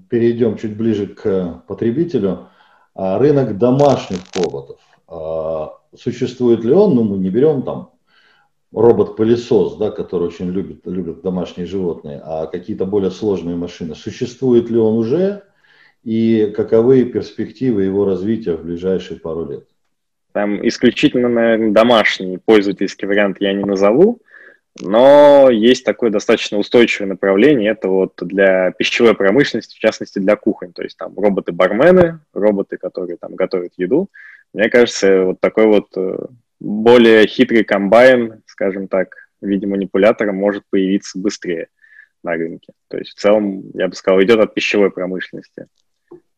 перейдем 0.10 0.58
чуть 0.58 0.78
ближе 0.78 1.08
к 1.08 1.64
потребителю. 1.68 2.48
А, 2.96 3.18
рынок 3.20 3.58
домашних 3.58 4.20
роботов. 4.36 4.80
Существует 5.96 6.64
ли 6.64 6.72
он? 6.72 6.96
Ну, 6.96 7.04
мы 7.04 7.18
не 7.18 7.30
берем 7.30 7.62
там 7.62 7.92
робот-пылесос, 8.74 9.78
да, 9.78 9.92
который 9.92 10.28
очень 10.28 10.50
любит, 10.50 10.86
любят 10.86 11.22
домашние 11.22 11.68
животные, 11.68 12.22
а 12.24 12.48
какие-то 12.48 12.86
более 12.86 13.12
сложные 13.12 13.56
машины. 13.56 13.96
Существует 13.96 14.70
ли 14.70 14.78
он 14.78 14.98
уже? 14.98 15.44
И 16.04 16.52
каковы 16.56 17.06
перспективы 17.06 17.84
его 17.84 18.06
развития 18.06 18.56
в 18.56 18.64
ближайшие 18.64 19.20
пару 19.20 19.50
лет? 19.50 19.68
Там 20.34 20.68
исключительно, 20.68 21.30
наверное, 21.30 21.72
домашний 21.72 22.38
пользовательский 22.38 23.08
вариант 23.08 23.38
я 23.40 23.54
не 23.54 23.64
назову. 23.64 24.20
Но 24.82 25.50
есть 25.52 25.86
такое 25.86 26.10
достаточно 26.10 26.58
устойчивое 26.58 27.08
направление, 27.08 27.72
это 27.72 27.90
вот 27.90 28.14
для 28.22 28.72
пищевой 28.72 29.16
промышленности, 29.16 29.76
в 29.76 29.80
частности 29.80 30.18
для 30.18 30.36
кухонь, 30.36 30.74
то 30.74 30.82
есть 30.82 30.98
там 30.98 31.14
роботы-бармены, 31.18 32.20
роботы, 32.34 32.78
которые 32.78 33.18
там 33.18 33.36
готовят 33.36 33.74
еду. 33.78 34.10
Мне 34.52 34.70
кажется, 34.70 35.26
вот 35.26 35.40
такой 35.40 35.68
вот 35.68 35.90
э, 35.96 36.18
более 36.60 37.28
хитрый 37.28 37.64
комбайн, 37.64 38.42
скажем 38.48 38.88
так, 38.88 39.16
в 39.42 39.46
виде 39.46 39.68
манипулятора 39.68 40.32
может 40.32 40.64
появиться 40.70 41.20
быстрее 41.20 41.68
на 42.24 42.34
рынке. 42.34 42.74
То 42.88 42.98
есть 42.98 43.12
в 43.12 43.20
целом, 43.20 43.70
я 43.74 43.88
бы 43.88 43.96
сказал, 43.96 44.22
идет 44.22 44.40
от 44.40 44.54
пищевой 44.54 44.90
промышленности. 44.90 45.68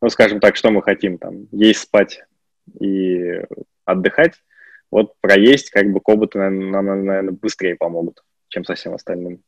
Ну, 0.01 0.09
скажем 0.09 0.39
так, 0.39 0.55
что 0.55 0.71
мы 0.71 0.81
хотим 0.81 1.17
там, 1.17 1.47
есть, 1.51 1.81
спать 1.81 2.23
и 2.79 3.41
отдыхать, 3.85 4.33
вот 4.95 5.11
проесть 5.19 5.71
как 5.71 5.91
бы 5.91 5.99
коботы 5.99 6.39
нам, 6.39 6.71
наверное, 6.71 7.33
быстрее 7.33 7.75
помогут, 7.75 8.23
чем 8.47 8.63
со 8.63 8.75
всем 8.75 8.93
остальным. 8.93 9.41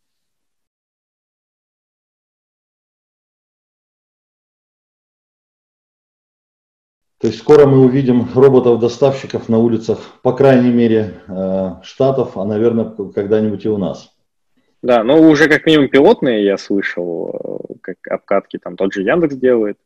То 7.19 7.27
есть 7.27 7.39
скоро 7.39 7.65
мы 7.65 7.79
увидим 7.85 8.27
роботов-доставщиков 8.35 9.47
на 9.47 9.57
улицах, 9.59 9.99
по 10.21 10.33
крайней 10.33 10.71
мере, 10.71 11.21
э, 11.29 11.81
штатов, 11.81 12.37
а, 12.37 12.43
наверное, 12.43 12.93
когда-нибудь 13.15 13.63
и 13.63 13.69
у 13.69 13.77
нас. 13.77 14.13
Да, 14.81 15.01
ну 15.05 15.29
уже 15.29 15.47
как 15.47 15.65
минимум 15.65 15.87
пилотные 15.87 16.43
я 16.43 16.57
слышал, 16.57 17.69
э, 17.71 17.73
как 17.81 17.97
обкатки 18.09 18.59
там 18.59 18.75
тот 18.75 18.91
же 18.91 19.01
Яндекс 19.01 19.35
делает. 19.35 19.77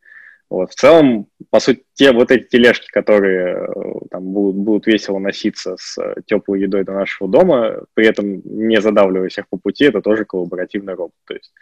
Вот. 0.52 0.72
В 0.72 0.76
целом, 0.76 1.28
по 1.50 1.62
сути, 1.62 1.86
те 1.94 2.12
вот 2.12 2.30
эти 2.30 2.46
тележки, 2.46 2.88
которые 2.92 3.56
э, 3.56 3.70
там 4.12 4.24
будут, 4.26 4.58
будут 4.58 4.86
весело 4.86 5.18
носиться 5.18 5.78
с 5.80 5.98
э, 5.98 6.16
теплой 6.26 6.60
едой 6.60 6.84
до 6.84 6.92
нашего 6.92 7.30
дома, 7.30 7.86
при 7.94 8.06
этом 8.06 8.42
не 8.44 8.82
задавливая 8.82 9.30
всех 9.30 9.48
по 9.48 9.56
пути, 9.58 9.86
это 9.86 10.02
тоже 10.02 10.26
коллаборативный 10.26 10.94
робот. 10.94 11.16
То 11.26 11.36
есть 11.36 11.54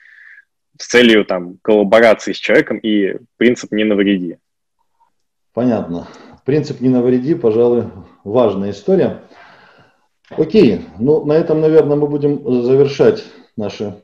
с 0.79 0.87
целью 0.87 1.23
там 1.23 1.59
коллаборации 1.61 2.33
с 2.33 2.37
человеком 2.37 2.79
и 2.79 3.19
принцип 3.37 3.71
«не 3.71 3.83
навреди». 3.83 4.37
Понятно. 5.53 6.07
Принцип 6.43 6.81
«не 6.81 6.89
навреди», 6.89 7.35
пожалуй, 7.35 7.83
важная 8.23 8.71
история. 8.71 9.21
Окей, 10.31 10.81
ну 10.97 11.23
на 11.25 11.33
этом, 11.33 11.61
наверное, 11.61 11.95
мы 11.95 12.07
будем 12.07 12.63
завершать 12.63 13.23
наши... 13.55 14.01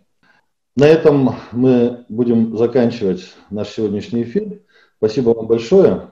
На 0.76 0.86
этом 0.86 1.32
мы 1.54 2.06
будем 2.08 2.56
заканчивать 2.56 3.34
наш 3.50 3.70
сегодняшний 3.70 4.22
эфир. 4.22 4.60
Спасибо 4.98 5.30
вам 5.30 5.48
большое. 5.48 6.12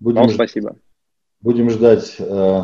Будем 0.00 0.20
вам 0.20 0.30
спасибо. 0.30 0.76
Будем 1.40 1.70
ждать 1.70 2.16
э, 2.18 2.62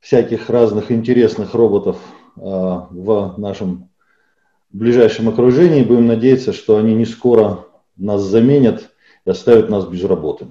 всяких 0.00 0.50
разных 0.50 0.90
интересных 0.90 1.54
роботов 1.54 1.98
э, 2.36 2.40
в 2.40 3.34
нашем 3.38 3.90
ближайшем 4.70 5.28
окружении. 5.28 5.84
Будем 5.84 6.06
надеяться, 6.06 6.52
что 6.52 6.76
они 6.76 6.94
не 6.94 7.06
скоро 7.06 7.66
нас 7.96 8.22
заменят 8.22 8.90
и 9.24 9.30
оставят 9.30 9.68
нас 9.68 9.86
без 9.86 10.04
работы. 10.04 10.46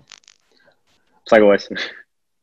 Согласен. 1.23 1.78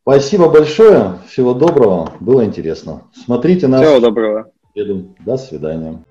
Спасибо 0.03 0.51
большое. 0.51 1.21
Всего 1.29 1.55
доброго. 1.55 2.13
Было 2.21 2.45
интересно. 2.45 3.11
Смотрите 3.15 3.69
нас. 3.69 3.81
Всего 3.81 4.01
доброго. 4.01 4.51
До 4.75 5.37
свидания. 5.39 6.05